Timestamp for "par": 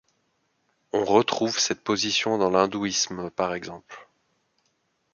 3.29-3.53